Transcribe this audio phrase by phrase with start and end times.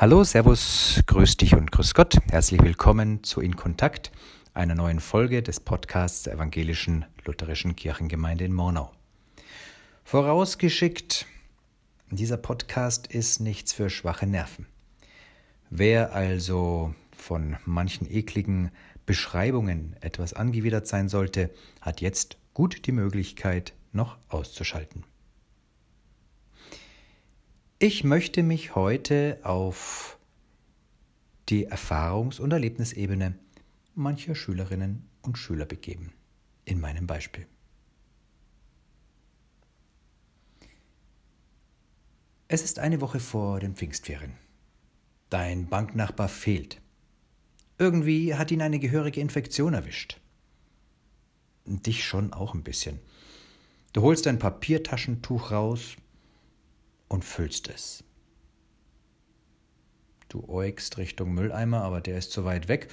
[0.00, 2.18] Hallo, Servus, grüß dich und grüß Gott.
[2.30, 4.12] Herzlich willkommen zu In Kontakt,
[4.54, 8.92] einer neuen Folge des Podcasts der Evangelischen Lutherischen Kirchengemeinde in Mornau.
[10.04, 11.26] Vorausgeschickt,
[12.12, 14.66] dieser Podcast ist nichts für schwache Nerven.
[15.68, 18.70] Wer also von manchen ekligen
[19.04, 25.02] Beschreibungen etwas angewidert sein sollte, hat jetzt gut die Möglichkeit, noch auszuschalten.
[27.80, 30.18] Ich möchte mich heute auf
[31.48, 33.38] die Erfahrungs- und Erlebnisebene
[33.94, 36.12] mancher Schülerinnen und Schüler begeben,
[36.64, 37.46] in meinem Beispiel.
[42.48, 44.32] Es ist eine Woche vor den Pfingstferien.
[45.30, 46.80] Dein Banknachbar fehlt.
[47.78, 50.20] Irgendwie hat ihn eine gehörige Infektion erwischt.
[51.64, 52.98] Dich schon auch ein bisschen.
[53.92, 55.94] Du holst dein Papiertaschentuch raus,
[57.08, 58.04] und füllst es.
[60.28, 62.88] Du äugst Richtung Mülleimer, aber der ist zu weit weg,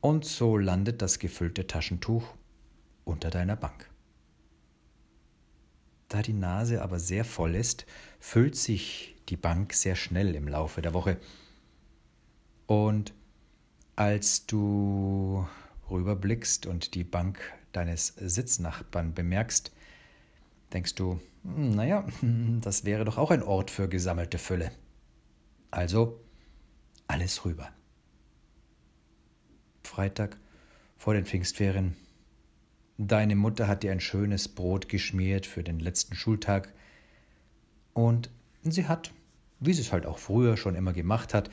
[0.00, 2.34] und so landet das gefüllte Taschentuch
[3.04, 3.90] unter deiner Bank.
[6.08, 7.84] Da die Nase aber sehr voll ist,
[8.20, 11.18] füllt sich die Bank sehr schnell im Laufe der Woche.
[12.66, 13.12] Und
[13.96, 15.46] als du
[15.90, 17.40] rüberblickst und die Bank
[17.72, 19.72] deines Sitznachbarn bemerkst,
[20.72, 22.06] denkst du, naja,
[22.60, 24.70] das wäre doch auch ein Ort für gesammelte Fülle.
[25.70, 26.20] Also
[27.06, 27.70] alles rüber.
[29.82, 30.36] Freitag
[30.96, 31.96] vor den Pfingstferien.
[32.98, 36.74] Deine Mutter hat dir ein schönes Brot geschmiert für den letzten Schultag
[37.94, 38.30] und
[38.62, 39.12] sie hat,
[39.60, 41.50] wie sie es halt auch früher schon immer gemacht hat,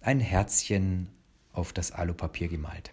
[0.00, 1.08] ein Herzchen
[1.52, 2.92] auf das Alupapier gemalt.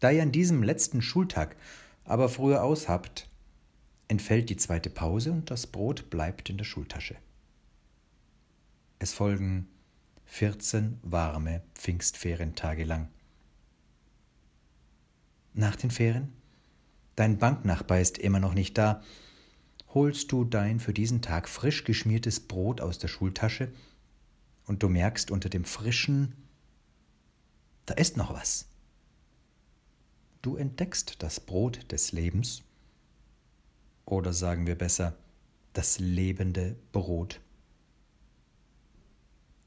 [0.00, 1.56] Da ihr an diesem letzten Schultag
[2.04, 3.28] aber früher aushabt,
[4.12, 7.16] entfällt die zweite Pause und das Brot bleibt in der Schultasche.
[8.98, 9.68] Es folgen
[10.26, 13.08] 14 warme Pfingstferientage lang.
[15.54, 16.30] Nach den Ferien?
[17.16, 19.02] Dein Banknachbar ist immer noch nicht da.
[19.94, 23.72] Holst du dein für diesen Tag frisch geschmiertes Brot aus der Schultasche
[24.66, 26.34] und du merkst unter dem frischen,
[27.86, 28.66] da ist noch was.
[30.42, 32.62] Du entdeckst das Brot des Lebens
[34.04, 35.14] oder sagen wir besser
[35.72, 37.40] das lebende Brot.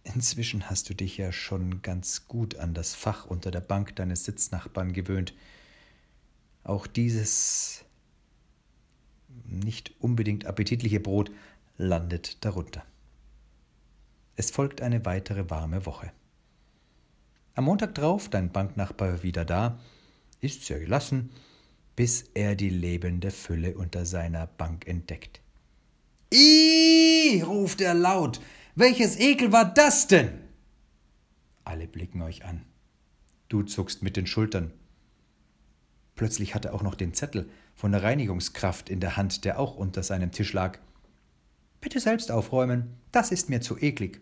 [0.03, 4.23] Inzwischen hast du dich ja schon ganz gut an das Fach unter der Bank deines
[4.23, 5.33] Sitznachbarn gewöhnt.
[6.63, 7.83] Auch dieses
[9.45, 11.31] nicht unbedingt appetitliche Brot
[11.77, 12.83] landet darunter.
[14.35, 16.11] Es folgt eine weitere warme Woche.
[17.55, 19.79] Am Montag drauf, dein Banknachbar wieder da,
[20.41, 21.31] ist sehr gelassen,
[21.95, 25.41] bis er die lebende Fülle unter seiner Bank entdeckt.
[26.33, 28.41] Ih, ruft er laut.
[28.75, 30.29] Welches Ekel war das denn?
[31.63, 32.65] Alle blicken euch an.
[33.47, 34.73] Du zuckst mit den Schultern.
[36.15, 39.75] Plötzlich hat er auch noch den Zettel von der Reinigungskraft in der Hand, der auch
[39.75, 40.79] unter seinem Tisch lag.
[41.81, 44.21] Bitte selbst aufräumen, das ist mir zu eklig.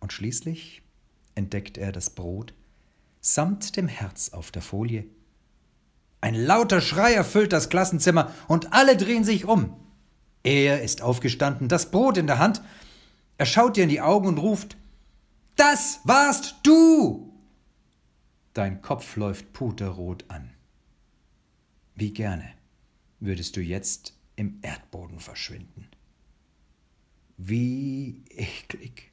[0.00, 0.82] Und schließlich
[1.34, 2.54] entdeckt er das Brot
[3.20, 5.06] samt dem Herz auf der Folie
[6.24, 9.76] ein lauter Schrei erfüllt das Klassenzimmer und alle drehen sich um.
[10.42, 12.62] Er ist aufgestanden, das Brot in der Hand.
[13.36, 14.78] Er schaut dir in die Augen und ruft:
[15.54, 17.30] Das warst du!
[18.54, 20.54] Dein Kopf läuft puterrot an.
[21.94, 22.50] Wie gerne
[23.20, 25.88] würdest du jetzt im Erdboden verschwinden.
[27.36, 29.12] Wie eklig.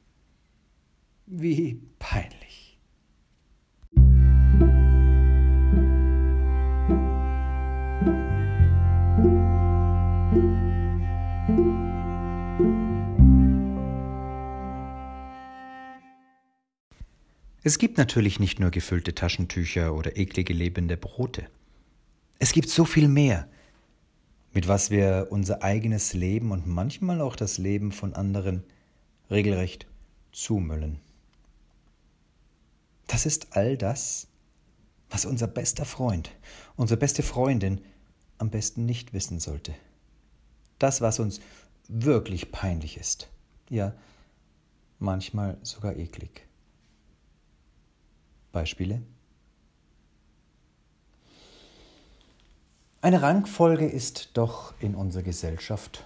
[1.26, 2.71] Wie peinlich.
[17.64, 21.46] Es gibt natürlich nicht nur gefüllte Taschentücher oder eklige lebende Brote.
[22.40, 23.48] Es gibt so viel mehr,
[24.52, 28.64] mit was wir unser eigenes Leben und manchmal auch das Leben von anderen
[29.30, 29.86] regelrecht
[30.32, 30.98] zumüllen.
[33.06, 34.26] Das ist all das,
[35.08, 36.32] was unser bester Freund,
[36.74, 37.80] unsere beste Freundin
[38.42, 39.72] am besten nicht wissen sollte.
[40.80, 41.40] Das, was uns
[41.86, 43.28] wirklich peinlich ist.
[43.70, 43.94] Ja,
[44.98, 46.44] manchmal sogar eklig.
[48.50, 49.00] Beispiele?
[53.00, 56.04] Eine Rangfolge ist doch in unserer Gesellschaft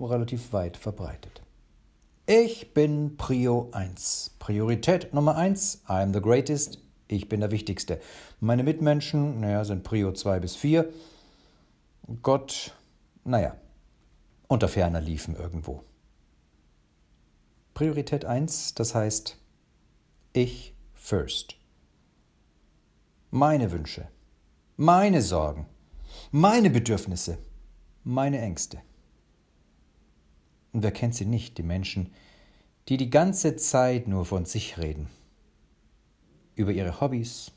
[0.00, 1.42] relativ weit verbreitet.
[2.26, 4.36] Ich bin Prio 1.
[4.38, 6.78] Priorität Nummer 1, I'm the greatest,
[7.12, 8.00] ich bin der Wichtigste.
[8.40, 10.90] Meine Mitmenschen, naja, sind Prio 2 bis 4.
[12.22, 12.74] Gott,
[13.24, 13.56] naja,
[14.48, 15.84] unter ferner liefen irgendwo.
[17.74, 19.38] Priorität 1, das heißt
[20.32, 21.56] ich first.
[23.30, 24.08] Meine Wünsche,
[24.76, 25.66] meine Sorgen,
[26.30, 27.38] meine Bedürfnisse,
[28.04, 28.78] meine Ängste.
[30.72, 32.12] Und wer kennt sie nicht, die Menschen,
[32.88, 35.08] die die ganze Zeit nur von sich reden?
[36.54, 37.52] Über ihre Hobbys,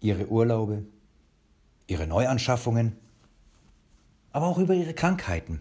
[0.00, 0.84] ihre Urlaube,
[1.86, 2.96] ihre Neuanschaffungen,
[4.32, 5.60] aber auch über ihre Krankheiten,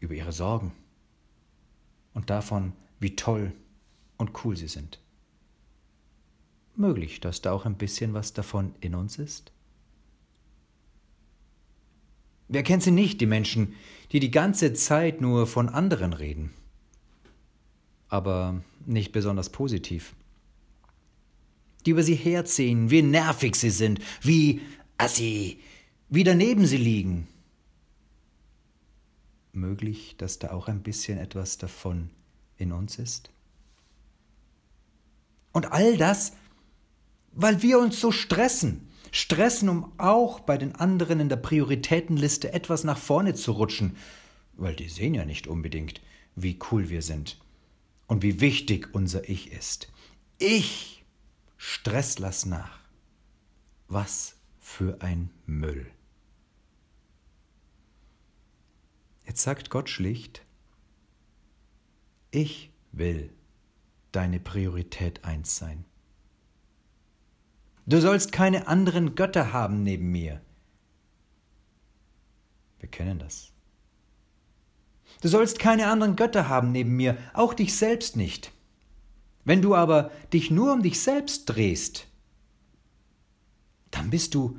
[0.00, 0.72] über ihre Sorgen
[2.14, 3.52] und davon, wie toll
[4.16, 5.00] und cool sie sind.
[6.74, 9.52] Möglich, dass da auch ein bisschen was davon in uns ist?
[12.48, 13.74] Wer kennt sie nicht, die Menschen,
[14.12, 16.52] die die ganze Zeit nur von anderen reden,
[18.12, 20.14] aber nicht besonders positiv?
[21.86, 24.60] Die über sie herziehen, wie nervig sie sind, wie
[24.98, 25.58] assi,
[26.10, 27.26] wie daneben sie liegen.
[29.52, 32.10] Möglich, dass da auch ein bisschen etwas davon
[32.58, 33.30] in uns ist?
[35.52, 36.34] Und all das,
[37.32, 42.84] weil wir uns so stressen, stressen, um auch bei den anderen in der Prioritätenliste etwas
[42.84, 43.96] nach vorne zu rutschen,
[44.54, 46.02] weil die sehen ja nicht unbedingt,
[46.36, 47.38] wie cool wir sind
[48.12, 49.90] und wie wichtig unser Ich ist.
[50.36, 51.02] Ich
[51.56, 52.78] stress lass nach.
[53.88, 55.90] Was für ein Müll.
[59.24, 60.44] Jetzt sagt Gott schlicht,
[62.30, 63.32] ich will
[64.10, 65.86] deine Priorität eins sein.
[67.86, 70.42] Du sollst keine anderen Götter haben neben mir.
[72.78, 73.54] Wir kennen das.
[75.20, 78.52] Du sollst keine anderen Götter haben neben mir, auch dich selbst nicht.
[79.44, 82.06] Wenn du aber dich nur um dich selbst drehst,
[83.90, 84.58] dann bist du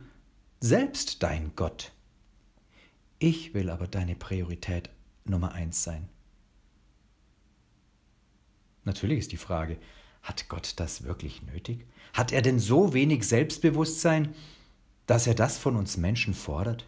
[0.60, 1.92] selbst dein Gott.
[3.20, 4.90] Ich will aber deine Priorität
[5.26, 6.10] Nummer eins sein.
[8.84, 9.78] Natürlich ist die Frage,
[10.22, 11.86] hat Gott das wirklich nötig?
[12.14, 14.34] Hat er denn so wenig Selbstbewusstsein,
[15.06, 16.86] dass er das von uns Menschen fordert?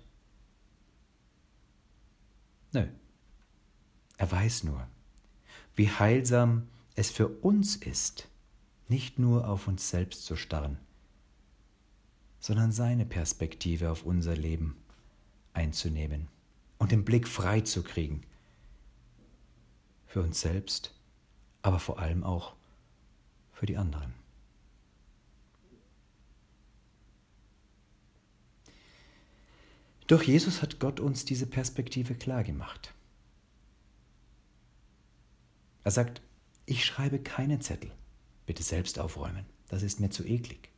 [2.73, 2.88] Nö.
[4.17, 4.88] Er weiß nur,
[5.75, 8.29] wie heilsam es für uns ist,
[8.88, 10.77] nicht nur auf uns selbst zu starren,
[12.39, 14.77] sondern seine Perspektive auf unser Leben
[15.53, 16.27] einzunehmen
[16.77, 18.21] und den Blick frei zu kriegen.
[20.06, 20.94] Für uns selbst,
[21.61, 22.56] aber vor allem auch
[23.51, 24.13] für die anderen.
[30.07, 32.94] Durch Jesus hat Gott uns diese Perspektive klargemacht.
[35.85, 36.21] Er sagt,
[36.65, 37.91] ich schreibe keine Zettel,
[38.47, 40.69] bitte selbst aufräumen, das ist mir zu eklig.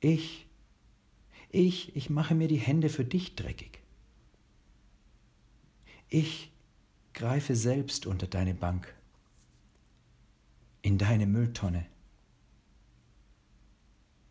[0.00, 0.46] Ich,
[1.50, 3.80] ich, ich mache mir die Hände für dich dreckig.
[6.08, 6.50] Ich
[7.12, 8.94] greife selbst unter deine Bank
[10.80, 11.84] in deine Mülltonne.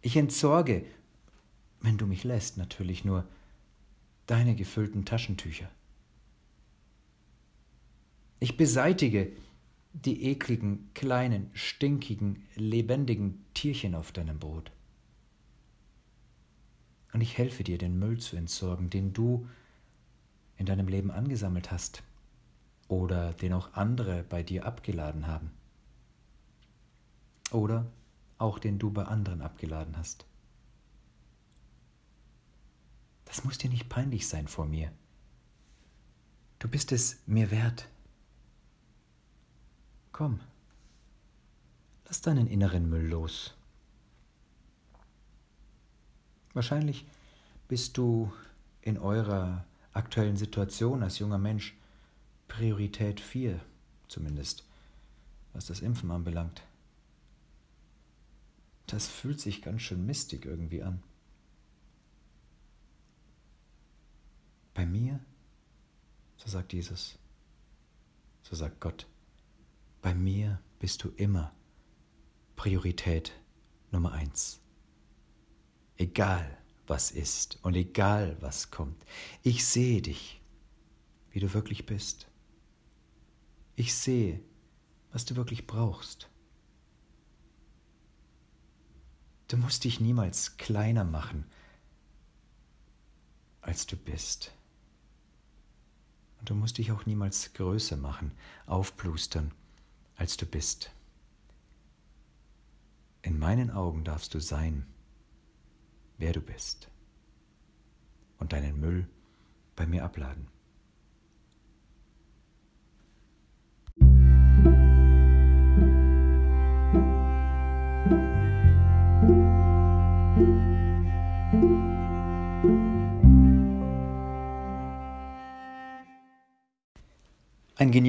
[0.01, 0.85] Ich entsorge,
[1.81, 3.27] wenn du mich lässt, natürlich nur
[4.25, 5.69] deine gefüllten Taschentücher.
[8.39, 9.31] Ich beseitige
[9.93, 14.71] die ekligen, kleinen, stinkigen, lebendigen Tierchen auf deinem Brot.
[17.11, 19.47] Und ich helfe dir, den Müll zu entsorgen, den du
[20.57, 22.03] in deinem Leben angesammelt hast
[22.87, 25.51] oder den auch andere bei dir abgeladen haben.
[27.51, 27.87] Oder
[28.37, 30.25] auch den du bei anderen abgeladen hast.
[33.25, 34.91] Das muss dir nicht peinlich sein vor mir.
[36.59, 37.87] Du bist es mir wert.
[40.19, 40.41] Komm,
[42.03, 43.53] lass deinen inneren Müll los.
[46.53, 47.05] Wahrscheinlich
[47.69, 48.29] bist du
[48.81, 51.73] in eurer aktuellen Situation als junger Mensch
[52.49, 53.61] Priorität 4
[54.09, 54.65] zumindest,
[55.53, 56.63] was das Impfen anbelangt.
[58.87, 61.01] Das fühlt sich ganz schön mistig irgendwie an.
[64.73, 65.21] Bei mir,
[66.35, 67.17] so sagt Jesus,
[68.41, 69.07] so sagt Gott,
[70.01, 71.53] bei mir bist du immer
[72.55, 73.33] Priorität
[73.91, 74.59] Nummer eins.
[75.97, 79.03] Egal was ist und egal was kommt,
[79.43, 80.41] ich sehe dich,
[81.31, 82.27] wie du wirklich bist.
[83.75, 84.41] Ich sehe,
[85.11, 86.29] was du wirklich brauchst.
[89.47, 91.45] Du musst dich niemals kleiner machen,
[93.61, 94.53] als du bist.
[96.39, 98.31] Und du musst dich auch niemals größer machen,
[98.65, 99.51] aufplustern,
[100.19, 100.91] als du bist.
[103.21, 104.85] In meinen Augen darfst du sein,
[106.17, 106.91] wer du bist,
[108.37, 109.07] und deinen Müll
[109.77, 110.47] bei mir abladen.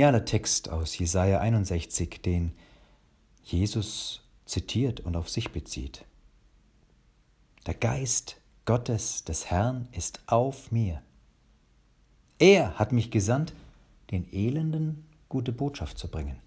[0.00, 2.52] Genialer Text aus Jesaja 61, den
[3.42, 6.06] Jesus zitiert und auf sich bezieht.
[7.66, 11.02] Der Geist Gottes des Herrn ist auf mir.
[12.38, 13.52] Er hat mich gesandt,
[14.10, 16.38] den Elenden gute Botschaft zu bringen,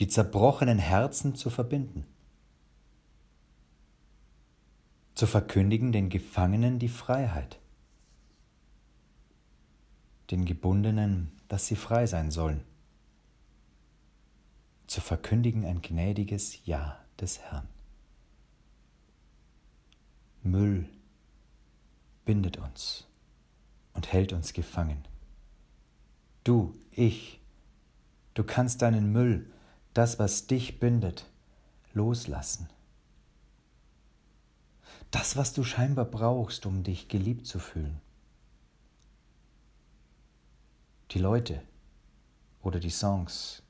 [0.00, 2.06] die zerbrochenen Herzen zu verbinden,
[5.14, 7.58] zu verkündigen den Gefangenen die Freiheit
[10.32, 12.64] den Gebundenen, dass sie frei sein sollen,
[14.86, 17.68] zu verkündigen ein gnädiges Ja des Herrn.
[20.42, 20.88] Müll
[22.24, 23.06] bindet uns
[23.92, 25.04] und hält uns gefangen.
[26.44, 27.40] Du, ich,
[28.34, 29.52] du kannst deinen Müll,
[29.92, 31.26] das, was dich bindet,
[31.92, 32.68] loslassen.
[35.10, 38.00] Das, was du scheinbar brauchst, um dich geliebt zu fühlen.
[41.12, 41.62] Die Leute
[42.62, 43.62] oder die Songs,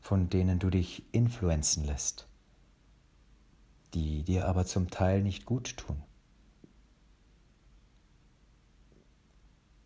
[0.00, 2.26] von denen du dich influenzen lässt,
[3.92, 6.02] die dir aber zum Teil nicht gut tun.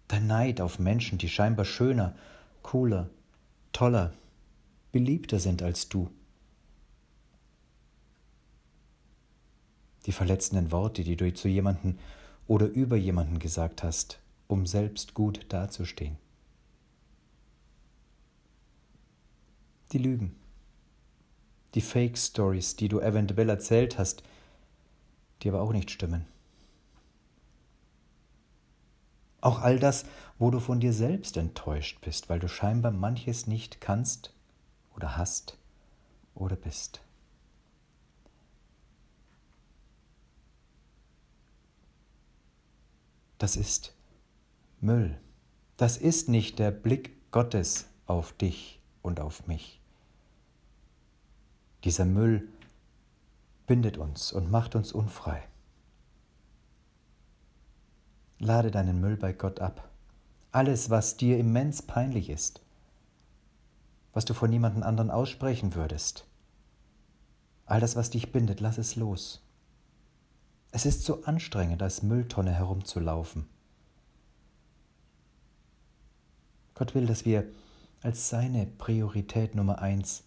[0.06, 2.14] Dein Neid auf Menschen, die scheinbar schöner,
[2.62, 3.10] cooler,
[3.72, 4.12] toller,
[4.92, 6.08] beliebter sind als du.
[10.06, 11.98] Die verletzenden Worte, die du zu jemanden
[12.46, 16.16] oder über jemanden gesagt hast, um selbst gut dazustehen.
[19.92, 20.34] Die Lügen,
[21.74, 24.22] die Fake Stories, die du eventuell erzählt hast,
[25.42, 26.26] die aber auch nicht stimmen.
[29.40, 30.06] Auch all das,
[30.38, 34.32] wo du von dir selbst enttäuscht bist, weil du scheinbar manches nicht kannst
[34.96, 35.56] oder hast
[36.34, 37.00] oder bist.
[43.38, 43.95] Das ist
[44.80, 45.18] Müll.
[45.76, 49.80] Das ist nicht der Blick Gottes auf dich und auf mich.
[51.84, 52.48] Dieser Müll
[53.66, 55.42] bindet uns und macht uns unfrei.
[58.38, 59.88] Lade deinen Müll bei Gott ab.
[60.52, 62.60] Alles, was dir immens peinlich ist,
[64.12, 66.26] was du vor niemandem anderen aussprechen würdest,
[67.64, 69.42] all das, was dich bindet, lass es los.
[70.70, 73.46] Es ist so anstrengend, als Mülltonne herumzulaufen.
[76.76, 77.44] Gott will, dass wir
[78.02, 80.24] als seine Priorität Nummer eins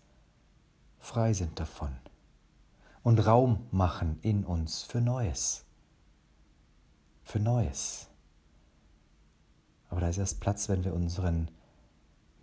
[0.97, 1.95] frei sind davon
[3.03, 5.63] und Raum machen in uns für Neues.
[7.23, 8.07] Für Neues.
[9.89, 11.49] Aber da ist erst Platz, wenn wir unseren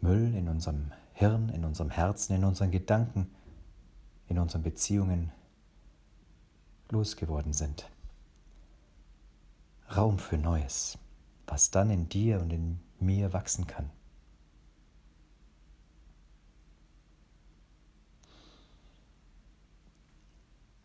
[0.01, 3.29] Müll in unserem Hirn, in unserem Herzen, in unseren Gedanken,
[4.29, 5.33] in unseren Beziehungen
[6.91, 7.91] losgeworden sind.
[9.97, 10.97] Raum für Neues,
[11.49, 13.91] was dann in dir und in mir wachsen kann.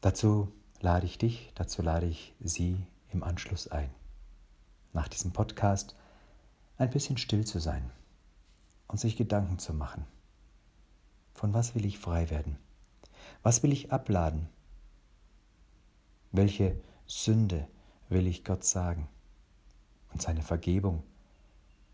[0.01, 3.91] Dazu lade ich dich, dazu lade ich Sie im Anschluss ein,
[4.93, 5.95] nach diesem Podcast
[6.79, 7.91] ein bisschen still zu sein
[8.87, 10.07] und sich Gedanken zu machen.
[11.35, 12.57] Von was will ich frei werden?
[13.43, 14.49] Was will ich abladen?
[16.31, 17.67] Welche Sünde
[18.09, 19.07] will ich Gott sagen?
[20.13, 21.03] Und seine Vergebung,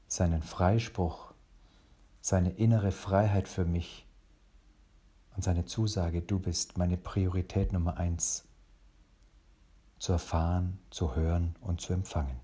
[0.07, 1.33] seinen Freispruch,
[2.21, 4.06] seine innere Freiheit für mich
[5.37, 8.43] und seine Zusage, du bist meine Priorität Nummer eins,
[9.99, 12.39] zu erfahren, zu hören und zu empfangen.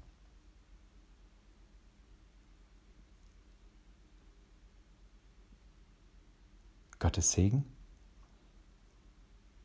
[7.00, 7.66] Gottes Segen.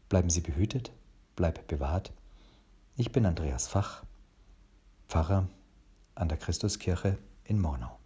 [0.08, 0.90] Bleiben Sie behütet,
[1.36, 2.12] bleib bewahrt.
[2.96, 4.04] Ich bin Andreas Fach,
[5.06, 5.46] Pfarrer
[6.14, 7.97] an der Christuskirche in Mornau.